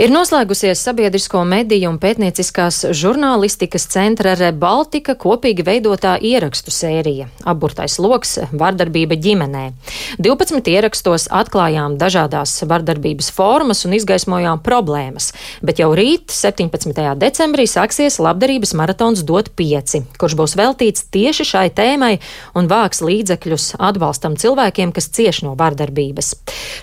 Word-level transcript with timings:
Ir 0.00 0.08
noslēgusies 0.08 0.80
sabiedrisko 0.80 1.42
mediju 1.44 1.90
un 1.90 1.98
pētnieciskās 2.00 2.86
žurnālistikas 2.96 3.84
centra 3.92 4.30
Rebaltika 4.38 5.12
kopīgi 5.12 5.60
veidotā 5.66 6.14
ierakstu 6.24 6.72
sērija- 6.72 7.26
Aburtais 7.52 7.98
loks- 8.00 8.38
vardarbība 8.62 9.18
ģimenē. 9.20 9.72
12 10.16 10.70
ierakstos 10.72 11.28
atklājām 11.28 11.98
dažādās 11.98 12.64
vardarbības 12.64 13.30
formas 13.30 13.84
un 13.84 13.92
izgaismojām 13.92 14.62
problēmas, 14.62 15.34
bet 15.62 15.76
jau 15.76 15.94
rīt, 15.94 16.32
17. 16.32 17.14
decembrī, 17.14 17.68
sāksies 17.68 18.18
labdarības 18.18 18.72
maratons 18.72 19.22
Dot 19.22 19.50
5, 19.54 20.06
kurš 20.16 20.34
būs 20.34 20.56
veltīts 20.56 21.04
tieši 21.12 21.44
šai 21.44 21.68
tēmai 21.68 22.18
un 22.54 22.66
vāks 22.66 23.02
līdzekļus 23.02 23.76
atbalstam 23.78 24.34
cilvēkiem, 24.34 24.94
kas 24.94 25.08
cieš 25.08 25.42
no 25.42 25.54
vardarbības. 25.54 26.34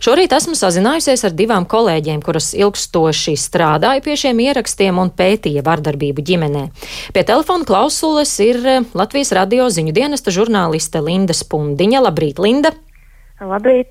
Šorīt 0.02 0.29
esmu 0.38 0.54
sazinājusies 0.54 1.23
ar 1.23 1.31
divām 1.31 1.65
kolēģiem, 1.65 2.21
kuras 2.21 2.54
ilgsto 2.54 3.06
ilgstoši 3.07 3.37
strādāja 3.39 4.03
pie 4.03 4.15
šiem 4.19 4.39
ierakstiem 4.43 4.97
un 5.00 5.09
pētīja 5.09 5.63
vardarbību 5.63 6.23
ģimenē. 6.23 6.63
Pie 7.13 7.23
telefona 7.23 7.65
klausules 7.65 8.32
ir 8.43 8.59
eh, 8.65 8.83
Latvijas 8.93 9.32
radio 9.32 9.69
ziņu 9.69 9.93
dienesta 9.93 10.32
žurnāliste 10.32 10.99
Linda 11.01 11.33
Spundiņa. 11.33 12.01
Labrīt, 12.04 12.39
Linda! 12.39 12.73
Labrīt! 13.39 13.87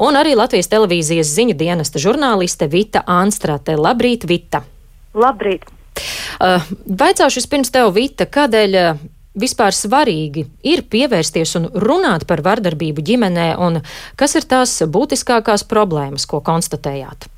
Un 0.00 0.16
arī 0.16 0.34
Latvijas 0.34 0.68
televīzijas 0.68 1.30
ziņu 1.36 1.54
dienesta 1.58 2.00
žurnāliste 2.00 2.68
Vita 2.68 3.04
Anstrate. 3.06 3.76
Labrīt, 3.76 4.26
Vita! 4.26 4.64
Labrīt! 5.14 5.68
Uh, 6.38 6.62
vaicāšu 6.86 7.42
vispirms 7.42 7.72
tev, 7.74 7.92
Vita, 7.94 8.26
kādēļ 8.26 8.76
uh, 8.78 9.00
vispār 9.38 9.74
svarīgi 9.74 10.46
ir 10.66 10.84
pievērsties 10.90 11.56
un 11.58 11.72
runāt 11.78 12.26
par 12.26 12.42
vardarbību 12.46 13.02
ģimenē, 13.06 13.50
un 13.58 13.82
kas 14.18 14.38
ir 14.38 14.46
tās 14.50 14.78
būtiskākās 14.86 15.66
problēmas, 15.68 16.26
ko 16.30 16.40
konstatējāt? 16.44 17.28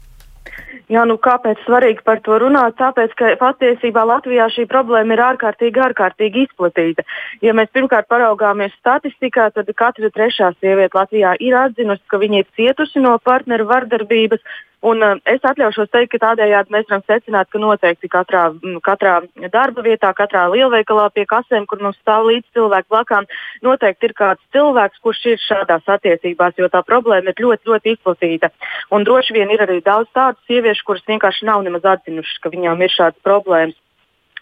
Jā, 0.90 1.04
nu 1.06 1.14
kāpēc 1.22 1.60
svarīgi 1.62 2.02
par 2.02 2.18
to 2.26 2.34
runāt? 2.42 2.74
Tāpēc, 2.80 3.12
ka 3.14 3.28
patiesībā 3.38 4.02
Latvijā 4.10 4.48
šī 4.50 4.64
problēma 4.70 5.14
ir 5.14 5.22
ārkārtīgi, 5.22 5.82
ārkārtīgi 5.86 6.46
izplatīta. 6.48 7.04
Ja 7.46 7.54
mēs 7.54 7.70
pirmkārt 7.70 8.08
paraugāmies 8.10 8.74
statistikā, 8.80 9.52
tad 9.54 9.70
katra 9.78 10.10
trešā 10.10 10.50
sieviete 10.58 10.98
Latvijā 10.98 11.36
ir 11.38 11.54
atzinusi, 11.60 12.02
ka 12.10 12.18
viņa 12.18 12.42
ir 12.42 12.48
cietusi 12.58 13.04
no 13.04 13.14
partneru 13.22 13.68
vardarbības, 13.70 14.42
Un, 14.80 15.02
uh, 15.04 15.18
es 15.28 15.42
atļaušos 15.44 15.90
teikt, 15.92 16.14
ka 16.14 16.20
tādējādi 16.22 16.72
mēs 16.72 16.86
varam 16.88 17.02
secināt, 17.04 17.50
ka 17.52 17.60
noteikti 17.60 18.08
katrā, 18.08 18.46
katrā 18.86 19.18
darba 19.52 19.84
vietā, 19.84 20.12
katrā 20.16 20.46
lielveikalā 20.54 21.10
pie 21.12 21.26
kasēm, 21.28 21.66
kur 21.68 21.82
mums 21.84 21.98
stāv 22.00 22.30
līdz 22.30 22.46
cilvēku 22.56 22.88
blakām, 22.94 23.28
noteikti 23.66 24.08
ir 24.08 24.16
kāds 24.16 24.40
cilvēks, 24.56 25.02
kurš 25.04 25.20
ir 25.34 25.44
šādās 25.44 25.84
attiecībās, 25.96 26.56
jo 26.56 26.70
tā 26.72 26.80
problēma 26.86 27.34
ir 27.34 27.44
ļoti, 27.44 27.68
ļoti 27.68 27.94
izplatīta. 27.98 28.48
Un 28.88 29.04
droši 29.04 29.36
vien 29.36 29.52
ir 29.52 29.66
arī 29.66 29.82
daudz 29.84 30.08
tādu 30.16 30.40
sieviešu, 30.48 30.88
kuras 30.88 31.04
vienkārši 31.12 31.50
nav 31.50 31.60
nemaz 31.68 31.84
atzinušas, 31.96 32.40
ka 32.40 32.56
viņām 32.56 32.80
ir 32.80 32.96
šādas 32.96 33.20
problēmas. 33.26 33.76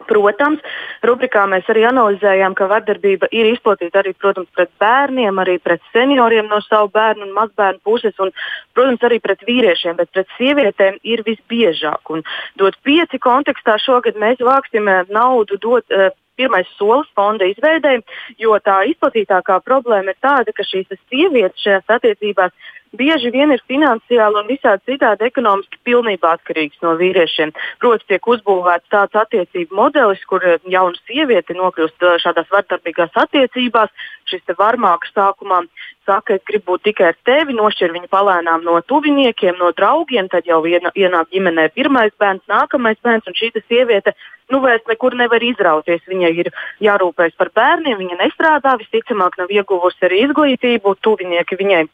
Protams, 0.06 0.62
rubrikā 1.02 1.42
mēs 1.50 1.66
arī 1.72 1.82
analizējām, 1.88 2.54
ka 2.58 2.68
vardarbība 2.70 3.30
ir 3.34 3.50
izplatīta 3.50 4.02
arī 4.02 4.14
protams, 4.14 4.50
pret 4.54 4.70
bērniem, 4.78 5.40
arī 5.42 5.58
pret 5.62 5.82
senioriem 5.94 6.46
no 6.50 6.60
savu 6.62 6.92
bērnu 6.94 7.26
un 7.26 7.34
mazbērnu 7.34 7.82
puses, 7.84 8.14
un, 8.22 8.30
protams, 8.78 9.02
arī 9.08 9.18
pret 9.24 9.42
vīriešiem, 9.48 9.98
bet 9.98 10.12
pret 10.14 10.30
sievietēm 10.36 11.00
ir 11.02 11.24
visbiežāk. 11.26 12.14
Un 12.14 12.22
dot 12.60 12.78
pieci 12.86 13.18
kontekstā 13.18 13.78
šogad 13.82 14.20
mēs 14.20 14.42
vāksim 14.44 14.88
eh, 14.88 15.04
naudu 15.10 15.58
dot. 15.58 15.86
Uh, 15.90 16.14
pirmais 16.38 16.68
solis 16.78 17.08
fonda 17.18 17.48
izveidē, 17.50 17.96
jo 18.38 18.54
tā 18.62 18.76
izplatītākā 18.92 19.58
problēma 19.66 20.14
ir 20.14 20.20
tāda, 20.22 20.54
ka 20.54 20.62
šīs 20.62 20.86
sievietes 21.08 21.64
šajās 21.64 21.96
attiecībās 21.98 22.54
bieži 22.96 23.30
vien 23.34 23.52
ir 23.52 23.62
finansiāli 23.68 24.40
un 24.40 24.48
visādi 24.48 24.92
citādi 24.92 25.26
ekonomiski 25.28 25.80
pilnībā 25.84 26.34
atkarīgs 26.36 26.80
no 26.84 26.94
vīriešiem. 27.00 27.52
Protams, 27.82 28.06
tiek 28.08 28.30
uzbūvēts 28.34 28.92
tāds 28.92 29.18
attiecību 29.18 29.76
modelis, 29.76 30.22
kur 30.30 30.44
eh, 30.44 30.58
jauna 30.68 30.96
sieviete 31.08 31.56
nokļūst 31.58 32.06
eh, 32.06 32.16
šādās 32.24 32.48
vardarbīgās 32.54 33.18
attiecībās. 33.24 33.92
Šis 34.28 34.44
varmāks 34.58 35.12
sākumā 35.16 35.62
saka, 36.08 36.36
es 36.36 36.44
gribu 36.48 36.74
būt 36.74 36.88
tikai 36.88 37.10
ar 37.12 37.18
tevi, 37.24 37.56
nošķir 37.56 37.94
viņu 37.94 38.10
palēnām 38.12 38.64
no 38.66 38.76
tuviniekiem, 38.84 39.56
no 39.60 39.70
draugiem, 39.76 40.28
tad 40.32 40.48
jau 40.48 40.60
viena, 40.64 40.92
ienāk 40.96 41.30
ģimenē 41.32 41.68
pirmais 41.76 42.12
bērns, 42.20 42.44
nākamais 42.50 43.00
bērns, 43.04 43.28
un 43.28 43.36
šī 43.38 43.52
sieviete 43.68 44.14
nu, 44.52 44.60
vairs 44.64 44.84
nekur 44.88 45.16
nevar 45.16 45.44
izrauties. 45.44 46.04
Viņai 46.08 46.32
ir 46.44 46.52
jārūpējas 46.84 47.36
par 47.40 47.52
bērniem, 47.56 47.98
viņa 48.00 48.20
nestrādā, 48.22 48.76
visticamāk, 48.80 49.36
nav 49.40 49.52
ieguvusi 49.52 50.08
arī 50.08 50.24
izglītību, 50.26 50.96
tuvinieki 51.04 51.60
viņai 51.60 51.86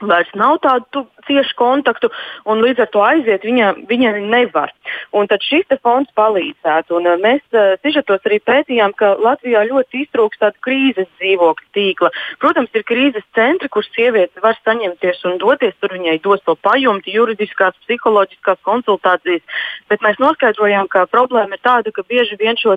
vairs 0.00 0.30
nav 0.36 0.58
tādu 0.64 1.06
ciešu 1.26 1.56
kontaktu, 1.58 2.10
un 2.46 2.62
līdz 2.62 2.84
ar 2.84 2.90
to 2.92 3.02
aiziet 3.02 3.44
viņa, 3.46 3.72
viņa 3.88 4.12
nevar. 4.30 4.72
Un 5.16 5.28
tad 5.30 5.42
šis 5.44 5.66
fonds 5.82 6.12
palīdzētu. 6.18 6.96
Un, 6.98 7.08
uh, 7.10 7.20
mēs 7.20 7.42
uh, 7.52 7.74
sižetos 7.82 8.24
arī 8.28 8.38
pētījām, 8.44 8.94
ka 8.98 9.14
Latvijā 9.22 9.64
ļoti 9.68 10.04
iztrūkst 10.04 10.42
tādu 10.42 10.62
krīzes 10.66 11.08
dzīvokļu 11.18 11.68
tīkla. 11.76 12.12
Protams, 12.42 12.70
ir 12.74 12.86
krīzes 12.86 13.26
centri, 13.36 13.70
kur 13.72 13.86
sievietes 13.88 14.42
var 14.42 14.58
saņemties 14.62 15.24
un 15.30 15.40
doties, 15.42 15.74
tur 15.80 15.96
viņai 15.96 16.18
dos 16.24 16.44
to 16.46 16.56
pajumti, 16.62 17.14
juridiskās, 17.16 17.76
psiholoģiskās 17.86 18.62
konsultācijas. 18.66 19.44
Bet 19.90 20.04
mēs 20.04 20.20
noskaidrojām, 20.22 20.90
ka 20.92 21.06
problēma 21.10 21.58
ir 21.58 21.64
tāda, 21.64 21.94
ka 21.94 22.06
bieži 22.06 22.38
vien 22.40 22.58
šo 22.60 22.76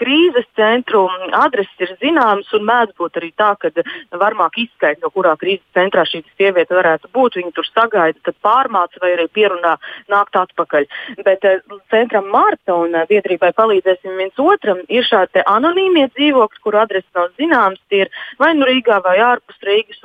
krīzes 0.00 0.46
centru 0.58 1.06
adreses 1.36 1.82
ir 1.84 1.92
zināmas 2.02 2.50
un 2.56 2.66
mēdz 2.68 2.96
būt 3.00 3.18
arī 3.20 3.30
tā, 3.38 3.52
ka 3.60 3.70
varmāk 4.20 4.58
izskaidrot, 4.62 5.02
no 5.04 5.12
kurā 5.14 5.34
krīzes 5.40 5.64
centrā 5.76 6.04
šī 6.08 6.22
sieviete 6.36 6.76
varētu 6.76 7.10
būt. 7.14 7.40
Viņa 7.40 7.52
tur 7.56 7.68
sagaida, 7.68 8.20
tad 8.24 8.38
pārmāca 8.44 9.02
vai 9.02 9.12
arī 9.16 9.26
pierunā 9.32 9.76
nākt 10.12 10.38
atpakaļ. 10.40 10.88
Bet 11.26 11.44
eh, 11.48 11.60
centram 11.92 12.30
Marta 12.32 12.76
un 12.76 12.94
eh, 12.94 13.06
biedrībai 13.10 13.52
palīdzēsim 13.56 14.16
viens 14.20 14.40
otram 14.40 14.82
ir 14.88 15.06
šādi 15.06 15.44
anonīmie 15.46 16.08
dzīvokļi, 16.14 16.64
kur 16.64 16.80
adreses 16.82 17.10
nav 17.16 17.32
zināmas, 17.40 17.82
tie 17.90 18.06
ir 18.06 18.12
vai 18.40 18.54
nu 18.56 18.68
Rīgā 18.68 19.00
vai 19.04 19.18
ārpus 19.32 19.62
Rīgas. 19.66 20.02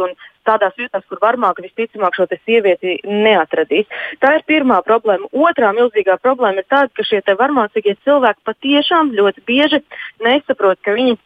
Tādās 0.48 0.78
vietās, 0.80 1.06
kur 1.10 1.22
varmāka 1.22 1.64
visticamāk 1.66 2.18
šo 2.18 2.28
sievieti 2.32 2.98
neatradīs. 3.06 3.90
Tā 4.22 4.36
ir 4.38 4.46
pirmā 4.50 4.82
problēma. 4.86 5.30
Otrā 5.32 5.72
milzīgā 5.78 6.18
problēma 6.22 6.64
ir 6.64 6.70
tāda, 6.70 6.90
ka 6.96 7.06
šie 7.06 7.22
varmācīgie 7.40 7.98
cilvēki 8.06 8.48
patiešām 8.50 9.14
ļoti 9.18 9.46
bieži 9.46 9.84
nesaprot, 10.26 10.82
ka 10.82 10.98
viņi 10.98 11.18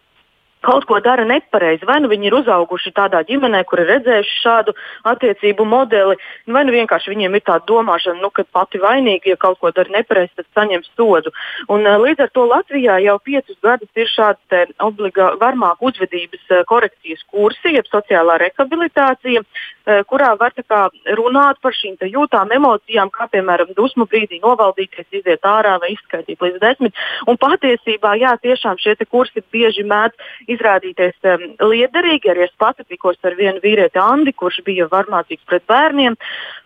kaut 0.66 0.88
ko 0.90 1.00
dara 1.04 1.26
nepareizi. 1.28 1.86
Vai 1.88 2.00
nu 2.02 2.10
viņi 2.12 2.30
ir 2.30 2.38
uzauguši 2.40 2.94
tādā 2.96 3.22
ģimenē, 3.28 3.64
kur 3.70 3.82
ir 3.84 3.92
redzējuši 3.94 4.40
šādu 4.42 4.76
attiecību 5.12 5.66
modeli, 5.70 6.18
vai 6.58 6.66
nu 6.68 6.76
vienkārši 6.76 7.14
viņiem 7.14 7.38
ir 7.38 7.46
tāda 7.46 7.66
domāšana, 7.70 8.22
nu, 8.24 8.32
ka 8.34 8.46
pati 8.58 8.82
vainīga, 8.82 9.34
ja 9.34 9.40
kaut 9.42 9.60
ko 9.62 9.72
dara 9.76 9.94
nepareizi, 9.94 10.34
tad 10.40 10.48
saņems 10.58 10.92
sodu. 10.96 11.34
Un, 11.70 11.86
uh, 11.86 12.00
līdz 12.02 12.26
ar 12.26 12.34
to 12.34 12.48
Latvijā 12.50 12.98
jau 13.06 13.18
piecus 13.24 13.60
gadus 13.64 13.92
ir 13.96 14.10
šāda 14.12 14.66
obligāta 14.86 15.40
varmāku 15.42 15.92
uzvedības 15.92 16.44
uh, 16.52 16.64
korekcijas 16.70 17.24
kursi, 17.32 17.76
jeb 17.78 17.90
sociālā 17.92 18.40
rehabilitācija, 18.42 19.44
uh, 19.46 20.02
kurā 20.10 20.34
var 20.40 20.56
kā, 20.56 20.86
runāt 21.20 21.62
par 21.62 21.76
šīm 21.76 21.98
jūtām, 22.10 22.52
emocijām, 22.56 23.12
kā 23.14 23.28
piemēram 23.32 23.74
dusmu 23.78 24.08
brīdī 24.10 24.42
novaldīties, 24.44 25.08
iziet 25.12 25.46
ārā 25.46 25.78
vai 25.82 25.94
izskaidīt 25.94 26.42
līdz 26.42 26.60
desmit. 26.64 27.06
Un 27.30 27.38
patiesībā, 27.42 28.16
jā, 28.22 28.36
tiešām 28.42 28.80
šie 28.82 28.96
kursi 29.10 29.44
bieži 29.52 29.86
mēdz 29.88 30.16
izrādīties 30.56 31.30
um, 31.32 31.46
liederīgi. 31.70 32.32
Arī 32.34 32.46
es 32.48 32.54
pati 32.60 32.86
tikos 32.88 33.20
ar 33.28 33.38
vienu 33.38 33.62
vīrieti 33.64 34.02
Andi, 34.02 34.34
kurš 34.34 34.62
bija 34.68 34.90
varmācīgs 34.92 35.46
pret 35.50 35.66
bērniem. 35.72 36.18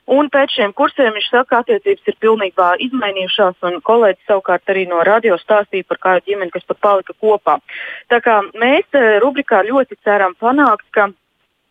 Un 0.09 0.31
pēc 0.33 0.55
šiem 0.55 0.73
kursiem 0.73 1.13
viņš 1.13 1.29
saka, 1.29 1.50
ka 1.50 1.61
attiecības 1.63 2.09
ir 2.09 2.17
pilnībā 2.23 2.69
izmainījušās, 2.88 3.59
un 3.69 3.78
kolēģis 3.85 4.29
savukārt 4.31 4.73
arī 4.73 4.88
no 4.89 5.03
radio 5.05 5.38
stāstīja 5.41 5.85
par 5.89 6.01
kādu 6.05 6.31
ģimeni, 6.31 6.53
kas 6.55 6.66
pat 6.69 6.81
palika 6.81 7.13
kopā. 7.22 7.59
Tā 8.09 8.22
kā 8.25 8.39
mēs 8.57 8.88
uh, 8.97 9.17
rubrikā 9.22 9.61
ļoti 9.69 9.99
ceram 10.05 10.38
panākt, 10.41 10.88
ka 10.95 11.11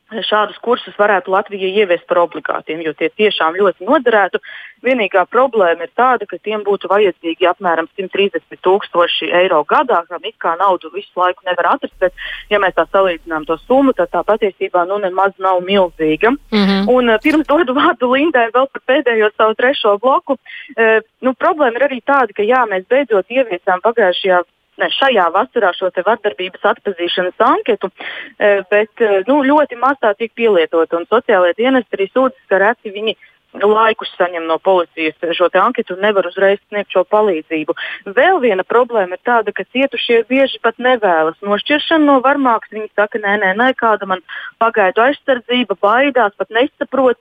šādus 0.09 0.57
kursus 0.65 0.97
varētu 0.99 1.33
Latvija 1.33 1.69
ieviest 1.69 2.07
par 2.09 2.23
obligātiem, 2.25 2.81
jo 2.85 2.95
tie 2.97 3.11
tiešām 3.13 3.59
ļoti 3.59 3.85
noderētu. 3.89 4.41
Vienīgā 4.85 5.25
problēma 5.27 5.85
ir 5.85 5.91
tāda, 5.99 6.27
ka 6.29 6.39
tiem 6.39 6.63
būtu 6.63 6.89
vajadzīgi 6.89 7.49
apmēram 7.51 7.89
130 7.99 8.61
tūkstoši 8.63 9.31
eiro 9.41 9.65
gadā, 9.69 10.05
kam 10.09 10.25
it 10.25 10.37
kā 10.39 10.55
naudu 10.61 10.93
visu 10.95 11.19
laiku 11.19 11.43
nevar 11.49 11.75
atrast, 11.75 11.97
bet, 12.01 12.15
ja 12.49 12.61
mēs 12.63 12.77
tā 12.77 12.87
salīdzinām 12.93 13.45
to 13.49 13.59
summu, 13.65 13.93
tad 13.99 14.13
tā 14.15 14.23
patiesībā 14.25 14.87
nu 14.89 15.01
nemaz 15.03 15.35
nav 15.39 15.61
milzīga. 15.67 16.31
Mm 16.31 16.65
-hmm. 16.65 16.85
Un 16.95 17.11
uh, 17.11 17.19
pirms 17.23 17.47
dodu 17.47 17.75
vārdu 17.81 18.13
Lindai 18.15 18.49
vēl 18.55 18.69
par 18.73 18.83
pēdējo 18.87 19.31
savu 19.37 19.55
trešo 19.55 19.99
bloku, 19.99 20.39
uh, 20.39 21.03
nu, 21.21 21.35
problēma 21.35 21.77
ir 21.77 21.89
arī 21.89 22.01
tāda, 22.01 22.33
ka 22.33 22.43
jā, 22.43 22.65
mēs 22.71 22.87
beidzot 22.89 23.27
ieviesām 23.29 23.81
pagājušajā 23.83 24.43
ne, 24.79 24.91
šajā 24.95 25.29
vasarā 25.35 25.73
šo 25.77 25.91
vardarbības 25.95 26.67
atpazīšanas 26.73 27.47
anketu, 27.49 27.91
e, 28.39 28.53
bet 28.71 29.03
e, 29.03 29.23
nu, 29.29 29.41
ļoti 29.47 29.81
maz 29.81 29.99
tā 30.03 30.15
tiek 30.19 30.33
pielietota. 30.39 31.03
Sociālajie 31.11 31.59
dienesti 31.59 31.99
arī 31.99 32.09
sūdzas, 32.13 32.47
ka 32.51 32.63
reti 32.63 32.95
viņi 32.95 33.17
laikus 33.55 34.11
saņem 34.19 34.45
no 34.47 34.59
policijas 34.59 35.17
šo 35.37 35.49
anketu 35.61 35.95
un 35.95 36.03
nevar 36.05 36.27
uzreiz 36.29 36.59
sniegt 36.69 36.93
šo 36.93 37.05
palīdzību. 37.09 37.75
Vēl 38.17 38.41
viena 38.41 38.65
problēma 38.65 39.17
ir 39.17 39.23
tāda, 39.25 39.53
ka 39.53 39.65
cietušie 39.73 40.25
bieži 40.29 40.61
pat 40.63 40.79
nevēlas 40.79 41.39
nošķiršanu 41.43 42.05
no 42.05 42.19
varmākas. 42.25 42.71
Viņi 42.73 42.91
saka, 42.95 43.19
nē, 43.19 43.39
nē, 43.43 43.55
nē, 43.57 43.73
kāda 43.79 44.07
man 44.07 44.21
pagaidu 44.59 45.03
aizsardzība, 45.03 45.79
baidās, 45.81 46.37
pat 46.37 46.51
nesaprot, 46.51 47.19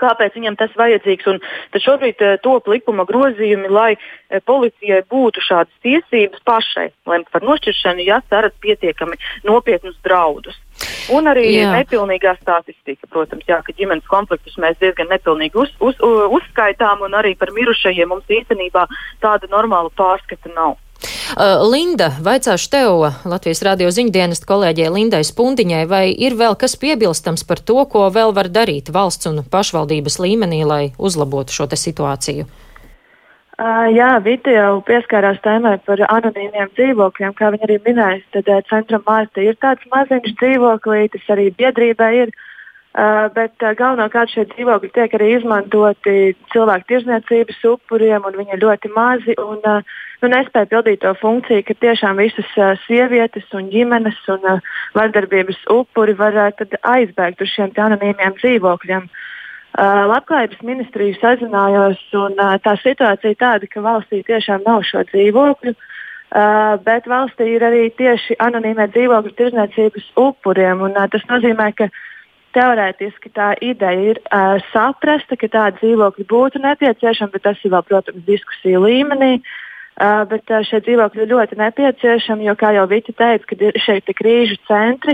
kāpēc 0.00 0.38
viņam 0.38 0.56
tas 0.60 0.72
vajadzīgs. 0.78 1.28
Un 1.32 1.40
tad 1.74 1.84
šobrīd 1.84 2.24
uh, 2.24 2.38
top 2.44 2.70
likuma 2.72 3.06
grozījumi, 3.08 3.70
lai 3.70 3.92
uh, 3.96 4.40
policijai 4.46 5.02
būtu 5.10 5.44
šādas 5.44 5.84
tiesības 5.84 6.42
pašai 6.48 6.88
lemt 7.10 7.30
par 7.32 7.46
nošķiršanu, 7.46 8.06
ja 8.06 8.20
sarat 8.28 8.56
pietiekami 8.64 9.20
nopietnus 9.46 9.98
draudus. 10.04 10.58
Un 11.12 11.26
arī 11.28 11.46
jā. 11.52 11.70
nepilnīgā 11.74 12.36
statistika, 12.38 13.08
protams, 13.10 13.44
jā, 13.48 13.58
ka 13.66 13.74
ģimenes 13.76 14.06
konfliktus 14.08 14.56
mēs 14.62 14.78
diezgan 14.80 15.10
nepilnīgi 15.12 15.58
uz, 15.58 15.72
uz, 15.84 15.98
uzskaitām, 16.38 17.02
un 17.04 17.16
arī 17.18 17.34
par 17.38 17.52
mirušajiem 17.56 18.08
mums 18.12 18.30
īstenībā 18.30 18.86
tāda 19.24 19.50
normāla 19.52 19.92
pārskata 19.98 20.52
nav. 20.54 20.78
Linda, 21.70 22.10
vaicāšu 22.20 22.70
tev, 22.72 23.04
Latvijas 23.24 23.62
radio 23.64 23.90
ziņdienas 23.94 24.42
kolēģei 24.48 24.90
Lindai 24.92 25.22
Spundiņai, 25.24 25.84
vai 25.88 26.04
ir 26.12 26.36
vēl 26.36 26.56
kas 26.60 26.76
piebilstams 26.80 27.46
par 27.48 27.62
to, 27.62 27.78
ko 27.88 28.08
vēl 28.12 28.34
var 28.36 28.50
darīt 28.52 28.90
valsts 28.92 29.30
un 29.30 29.40
pašvaldības 29.44 30.18
līmenī, 30.20 30.64
lai 30.66 30.82
uzlabotu 30.98 31.56
šo 31.56 31.70
situāciju? 31.70 32.48
Jā, 33.92 34.12
jau 34.56 34.76
pieskārās 34.88 35.40
tēmai 35.44 35.74
par 35.84 36.00
anonīmiem 36.08 36.70
dzīvokļiem. 36.76 37.34
Kā 37.36 37.50
viņa 37.52 37.66
arī 37.68 37.76
minēja, 37.84 38.22
tad 38.36 38.48
centra 38.70 39.00
Mārta 39.04 39.44
ir 39.44 39.58
tāds 39.60 39.84
maziņš 39.92 40.32
dzīvoklītis, 40.40 41.26
arī 41.28 41.50
biedrībai 41.58 42.14
ir. 42.22 42.32
Uh, 42.32 42.46
bet 43.34 43.54
uh, 43.62 43.70
galvenokārt 43.78 44.32
šie 44.34 44.48
dzīvokļi 44.50 44.88
tiek 44.96 45.12
arī 45.14 45.28
izmantoti 45.36 46.34
cilvēku 46.50 46.88
tirzniecības 46.90 47.60
upuriem, 47.70 48.24
un 48.26 48.38
viņi 48.40 48.56
ir 48.56 48.64
ļoti 48.64 48.90
mazi. 48.96 49.36
Un, 49.38 49.60
uh, 49.62 49.98
nu, 50.22 50.30
nespēja 50.32 50.66
pildīt 50.72 51.04
to 51.04 51.12
funkciju, 51.20 51.62
ka 51.68 51.76
tiešām 51.86 52.18
visas 52.18 52.50
uh, 52.58 52.74
sievietes 52.88 53.46
un 53.54 53.70
ģimenes 53.70 54.18
un 54.34 54.42
uh, 54.56 54.72
vardarbības 54.98 55.62
upuri 55.70 56.16
var 56.18 56.34
uh, 56.48 56.66
aizbēgt 56.96 57.46
uz 57.46 57.54
šiem 57.54 57.70
anonīmiem 57.78 58.34
dzīvokļiem. 58.42 59.06
Uh, 59.06 60.02
Labklājības 60.10 60.66
ministriju 60.66 61.14
sazinājos, 61.22 62.02
un 62.18 62.34
uh, 62.42 62.58
tā 62.58 62.74
situācija 62.82 63.36
ir 63.36 63.38
tāda, 63.38 63.70
ka 63.70 63.86
valstī 63.86 64.24
tiešām 64.26 64.66
nav 64.66 64.82
šo 64.88 65.06
dzīvokļu. 65.12 65.78
Uh, 66.30 66.74
bet 66.82 67.06
valstī 67.10 67.52
ir 67.54 67.62
arī 67.66 67.88
tieši 67.94 68.36
anonīmie 68.42 68.90
dzīvokļu 68.90 69.36
tirdzniecības 69.38 70.10
upuriem. 70.18 70.82
Un, 70.86 70.98
uh, 70.98 71.06
tas 71.10 71.22
nozīmē, 71.30 71.70
ka 71.78 71.86
teorētiski 72.56 73.32
tā 73.36 73.54
ideja 73.62 74.12
ir 74.12 74.20
uh, 74.26 74.60
saprasta, 74.74 75.38
ka 75.38 75.48
tāda 75.48 75.78
dzīvokļa 75.80 76.28
būtu 76.30 76.62
nepieciešama, 76.64 77.34
bet 77.34 77.44
tas 77.48 77.64
ir 77.64 77.74
vēl, 77.74 77.84
protams, 77.88 78.24
diskusiju 78.26 78.84
līmenī. 78.86 79.34
Uh, 79.40 79.58
Uh, 80.00 80.22
bet 80.24 80.48
uh, 80.48 80.62
šie 80.64 80.78
dzīvokļi 80.80 81.26
ir 81.26 81.28
ļoti 81.28 81.56
nepieciešami, 81.60 82.46
jo, 82.46 82.54
kā 82.56 82.70
jau 82.72 82.86
Vita 82.88 83.12
teica, 83.12 83.44
kad 83.50 83.64
ir 83.66 83.76
šeit 83.84 84.06
ir 84.08 84.16
krīžu 84.16 84.56
centri, 84.64 85.12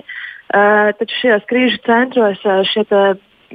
uh, 0.54 0.92
taču 0.94 1.16
šajos 1.24 1.48
krīžu 1.50 1.80
centros 1.82 2.44
uh, 2.46 2.60
šie 2.70 2.84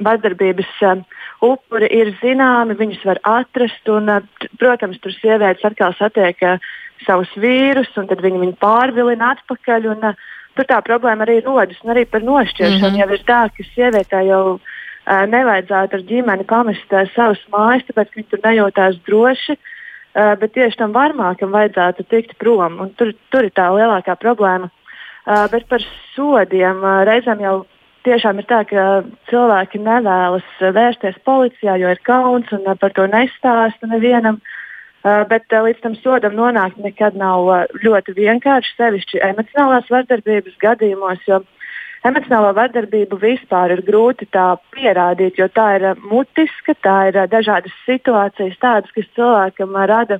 vardarbības 0.04 0.74
uh, 0.84 1.22
upuri 1.46 1.88
ir 1.88 2.12
zināmi, 2.20 2.76
viņus 2.76 3.06
var 3.08 3.22
atrast. 3.38 3.80
Un, 3.88 4.12
uh, 4.12 4.50
protams, 4.60 5.00
tur 5.00 5.16
sievietes 5.16 5.64
atkal 5.64 5.96
satiek 5.96 6.36
uh, 6.44 6.60
savus 7.06 7.32
vīrus, 7.40 7.88
un 7.96 8.12
tad 8.12 8.20
viņi 8.20 8.42
viņu 8.42 8.58
pārvilina 8.60 9.32
atpakaļ. 9.38 9.88
Un, 9.94 10.04
uh, 10.10 10.28
tur 10.56 10.68
tā 10.68 10.78
problēma 10.84 11.26
arī 11.26 11.40
rodas. 11.44 11.80
Un 11.84 11.94
arī 11.94 12.04
par 12.08 12.22
nošķiršanu 12.22 12.90
mm 12.90 12.94
-hmm. 12.94 13.00
jau 13.00 13.10
ir 13.16 13.22
tā, 13.28 13.40
ka 13.56 13.68
sievietē 13.74 14.22
jau 14.26 14.44
uh, 14.54 15.24
nevajadzētu 15.34 15.96
ar 15.96 16.02
ģimeni 16.10 16.44
pamest 16.44 16.92
uh, 16.92 17.08
savas 17.14 17.42
mājas, 17.52 17.86
tāpēc 17.88 18.08
ka 18.08 18.16
viņi 18.20 18.30
tur 18.30 18.40
nejūtās 18.44 18.94
droši. 19.08 19.58
Uh, 20.14 20.34
bet 20.40 20.52
tieši 20.52 20.76
tam 20.76 20.92
varmākam 20.92 21.50
vajadzētu 21.50 22.04
tikt 22.04 22.38
prom. 22.38 22.90
Tur, 22.96 23.14
tur 23.30 23.44
ir 23.44 23.50
tā 23.50 23.70
lielākā 23.72 24.16
problēma. 24.16 24.68
Uh, 25.26 25.48
bet 25.50 25.68
par 25.68 25.80
sodiem 26.14 26.82
uh, 26.84 27.04
reizēm 27.08 27.40
jau 27.40 27.66
tiešām 28.06 28.38
ir 28.38 28.46
tā, 28.50 28.62
ka 28.68 29.04
cilvēki 29.30 29.78
nevēlas 29.78 30.48
vērsties 30.60 31.18
policijā, 31.24 31.76
jo 31.80 31.92
ir 31.94 32.00
kauns 32.02 32.50
un 32.52 32.66
par 32.80 32.92
to 32.96 33.06
nestāsta 33.06 33.86
nevienam. 33.86 34.40
Uh, 35.02 35.24
bet 35.26 35.50
uh, 35.50 35.64
līdz 35.66 35.80
tam 35.82 35.94
sodam 35.98 36.36
nonākt 36.38 36.76
nekad 36.78 37.16
nav 37.18 37.48
uh, 37.50 37.64
ļoti 37.82 38.12
vienkārši, 38.14 38.76
sevišķi 38.78 39.22
emocionālās 39.32 39.88
vardarbības 39.90 40.60
gadījumos. 40.62 41.24
Jo, 41.26 41.40
Emocionālo 42.06 42.50
vardarbību 42.58 43.14
vispār 43.22 43.76
ir 43.76 43.80
grūti 43.86 44.26
pierādīt, 44.74 45.36
jo 45.38 45.46
tā 45.54 45.66
ir 45.76 45.84
mutiska, 46.10 46.74
tā 46.82 46.96
ir 47.12 47.18
dažādas 47.30 47.74
situācijas, 47.86 48.56
tādas, 48.58 48.90
kas 48.90 49.06
cilvēkam 49.14 49.76
rada 49.86 50.18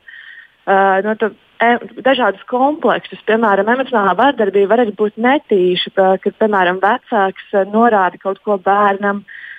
no 1.02 1.17
nu, 1.19 1.31
e, 1.58 1.73
dažādus 2.06 2.46
kompleksus. 2.46 3.19
Piemēram, 3.26 3.67
emocionālā 3.75 4.14
vardarbība 4.14 4.70
var 4.76 4.84
arī 4.84 4.94
būt 4.94 5.19
netīša, 5.26 5.90
kad, 6.23 6.38
piemēram, 6.38 6.79
vecāks 6.87 7.50
norāda 7.75 8.23
kaut 8.23 8.38
ko 8.46 8.61
bērnam. 8.62 9.25
Uh, 9.26 9.51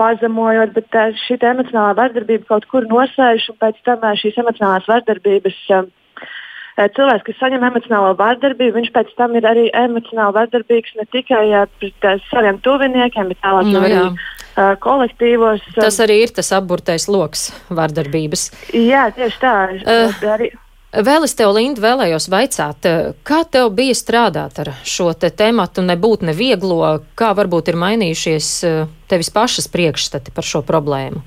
pazemojot, 0.00 0.72
bet 0.76 0.98
uh, 0.98 1.12
šī 1.26 1.38
emocionālā 1.42 1.94
vardarbība 1.98 2.48
kaut 2.50 2.66
kur 2.70 2.88
nosēž, 2.90 3.50
un 3.52 3.60
pēc 3.62 3.78
tam 3.86 4.04
uh, 4.04 4.16
šīs 4.18 4.38
emocionālās 4.42 4.88
vardarbības 4.90 5.62
Eh, 6.76 6.90
cilvēks, 6.92 7.24
kas 7.24 7.38
saņem 7.40 7.62
emocionālo 7.64 8.10
vardarbību, 8.18 8.74
viņš 8.76 8.90
pēc 8.92 9.12
tam 9.16 9.32
ir 9.38 9.46
arī 9.48 9.62
emocionāli 9.72 10.36
vardarbīgs 10.36 10.98
ne 10.98 11.06
tikai 11.08 11.44
pret 11.80 12.26
saviem 12.28 12.58
tuviniekiem, 12.60 13.30
bet 13.32 13.40
tālāk 13.40 13.70
no, 13.70 13.78
nu 13.78 13.86
arī 13.86 13.96
uh, 14.02 14.74
kolektīvos. 14.84 15.64
Tas 15.78 15.96
arī 16.04 16.18
ir 16.26 16.34
tas 16.36 16.52
apburtais 16.52 17.08
lokus 17.08 17.48
vardarbības. 17.72 18.50
Jā, 18.76 19.06
tieši 19.16 19.40
tā. 19.40 19.54
Uh, 19.80 20.20
arī, 20.34 20.50
Vēl 20.96 21.26
es 21.26 21.34
tev, 21.36 21.50
Linda, 21.52 21.82
vēlējos 21.82 22.30
vaicāt, 22.32 22.86
kā 23.26 23.42
tev 23.52 23.68
bija 23.76 23.92
strādāt 23.96 24.60
ar 24.62 24.70
šo 24.80 25.10
te 25.12 25.28
tematu, 25.28 25.84
nebūt 25.84 26.24
nevieglo, 26.24 27.02
kā 27.18 27.34
varbūt 27.36 27.68
ir 27.68 27.76
mainījušies 27.82 28.50
tevis 29.10 29.28
pašas 29.34 29.68
priekšstati 29.68 30.32
par 30.32 30.46
šo 30.48 30.62
problēmu? 30.64 31.20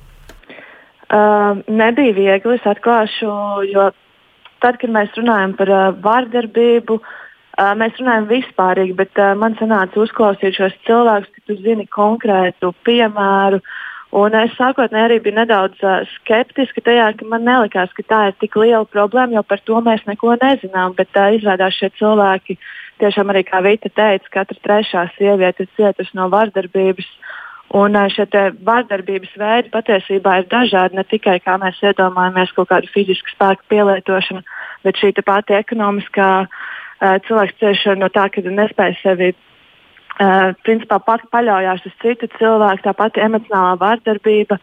Uh, 1.09 1.57
nebija 1.65 2.13
viegli, 2.13 2.57
es 2.59 2.65
atklāšu, 2.69 3.29
jo 3.65 3.87
tad, 4.61 4.75
kad 4.77 4.91
mēs 4.93 5.15
runājam 5.17 5.55
par 5.57 5.71
uh, 5.73 5.85
vārdarbību, 6.03 6.99
uh, 6.99 7.71
mēs 7.79 7.97
runājam 7.97 8.27
vispārīgi, 8.29 8.93
bet 8.99 9.17
uh, 9.17 9.31
man 9.39 9.55
sanāca 9.57 10.03
uzklausīt 10.03 10.59
šos 10.59 10.75
cilvēkus, 10.85 11.31
ka 11.33 11.45
tu 11.49 11.57
zini 11.63 11.87
konkrētu 11.89 12.75
piemēru. 12.85 13.57
Un 14.15 14.33
es 14.33 14.55
sākotnēji 14.57 15.05
arī 15.05 15.17
biju 15.21 15.35
nedaudz 15.37 15.83
uh, 15.85 15.99
skeptiska 16.15 16.81
tajā, 16.81 17.11
ka 17.19 17.27
man 17.29 17.43
nelikās, 17.45 17.91
ka 17.93 18.05
tā 18.09 18.21
ir 18.29 18.37
tik 18.41 18.57
liela 18.57 18.85
problēma, 18.89 19.37
jo 19.37 19.43
par 19.45 19.61
to 19.61 19.81
mēs 19.85 20.01
neko 20.09 20.33
nezinām. 20.41 20.95
Bet 20.97 21.13
uh, 21.13 21.29
izrādās 21.37 21.77
šie 21.77 21.91
cilvēki, 21.99 22.57
tiešām 23.03 23.29
arī 23.29 23.45
kā 23.45 23.61
Vita 23.61 23.91
teica, 23.93 24.33
katra 24.39 24.57
trešā 24.65 25.05
sieviete 25.17 25.67
ir 25.67 25.75
cietusi 25.77 26.17
no 26.17 26.25
vardarbības. 26.33 27.05
Uh, 27.05 27.37
Un 27.69 27.93
šie 28.09 28.25
vardarbības 28.65 29.35
veidi 29.37 29.69
patiesībā 29.69 30.39
ir 30.39 30.47
dažādi. 30.49 30.97
Ne 30.97 31.03
tikai 31.05 31.37
kā 31.43 31.59
mēs 31.61 31.77
iedomājamies 31.85 32.53
kaut 32.55 32.71
kādu 32.71 32.89
fizisku 32.89 33.29
spēku 33.29 33.67
pielietošanu, 33.69 34.41
bet 34.83 34.97
šī 34.97 35.13
pati 35.21 35.53
ekonomiskā 35.53 36.29
uh, 36.41 37.19
cilvēks 37.27 37.59
cieši 37.61 37.95
no 38.01 38.09
tā, 38.09 38.25
ka 38.33 38.41
nespēj 38.41 38.97
sevi 39.03 39.35
uh, 40.19 40.51
principā 40.67 40.99
pat 41.03 41.23
paļaujas 41.33 41.85
uz 41.87 41.95
citu 42.03 42.29
cilvēku, 42.37 42.85
tā 42.85 42.93
pati 42.97 43.23
emocionālā 43.23 43.77
vardarbība. 43.81 44.59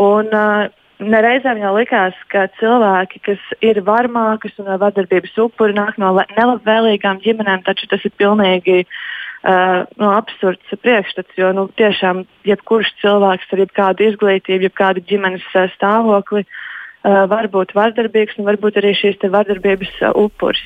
Un, 0.00 0.32
uh, 0.32 0.72
Nereizēm 1.02 1.58
jau 1.58 1.72
likās, 1.74 2.14
ka 2.30 2.44
cilvēki, 2.60 3.18
kas 3.26 3.40
ir 3.66 3.80
varmākas 3.82 4.54
un 4.62 4.68
vardarbības 4.78 5.34
upuri, 5.42 5.74
nāk 5.74 5.96
no 5.98 6.12
nelabvēlīgām 6.36 7.18
ģimenēm, 7.24 7.64
taču 7.66 7.88
tas 7.90 8.04
ir 8.06 8.12
pilnīgi 8.14 8.84
uh, 8.84 9.82
nu, 9.98 10.12
absurds 10.12 10.76
priekšstats, 10.84 11.34
jo 11.40 11.50
nu, 11.56 11.66
tiešām 11.80 12.22
jebkurš 12.46 12.92
cilvēks 13.02 13.50
ar 13.50 13.64
jebkādu 13.64 14.06
izglītību, 14.12 14.68
jebkādu 14.68 15.02
ģimenes 15.10 15.48
uh, 15.50 15.66
stāvokli 15.74 16.44
uh, 16.46 17.26
var 17.32 17.50
būt 17.50 17.74
vardarbīgs 17.74 18.38
un 18.38 18.46
varbūt 18.52 18.78
arī 18.78 18.94
šīs 19.00 19.18
vardarbības 19.34 19.98
uh, 19.98 20.14
upuris. 20.14 20.62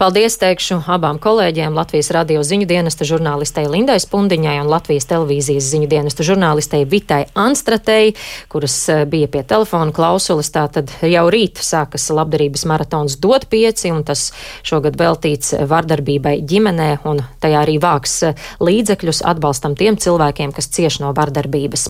Paldies 0.00 0.38
teikšu 0.40 0.78
abām 0.88 1.18
kolēģiem, 1.20 1.74
Latvijas 1.76 2.08
radio 2.16 2.40
ziņu 2.40 2.64
dienesta 2.64 3.04
žurnālistei 3.04 3.66
Lindai 3.68 3.98
Spundiņai 4.00 4.54
un 4.62 4.70
Latvijas 4.72 5.04
televīzijas 5.10 5.66
ziņu 5.74 5.90
dienesta 5.92 6.24
žurnālistei 6.24 6.86
Vitai 6.88 7.26
Anstratei, 7.36 8.14
kuras 8.48 8.78
eh, 8.88 9.02
bija 9.04 9.28
pie 9.28 9.42
telefona 9.44 9.92
klausulis. 9.92 10.48
Tātad 10.54 10.88
jau 11.04 11.26
rīt 11.28 11.60
sākas 11.60 12.08
labdarības 12.16 12.64
maratons 12.70 13.18
dot 13.20 13.44
pieci, 13.52 13.92
un 13.92 14.00
tas 14.08 14.30
šogad 14.64 14.96
veltīts 14.96 15.52
vardarbībai 15.68 16.38
ģimenē, 16.48 16.88
un 17.04 17.20
tajā 17.44 17.60
arī 17.66 17.76
vāks 17.84 18.16
eh, 18.30 18.40
līdzekļus 18.56 19.20
atbalstam 19.28 19.76
tiem 19.76 20.00
cilvēkiem, 20.00 20.56
kas 20.56 20.72
cieš 20.72 21.02
no 21.04 21.12
vardarbības. 21.12 21.76